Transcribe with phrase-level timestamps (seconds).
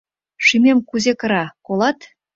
[0.45, 1.99] Шӱмем кузе кыра, колат?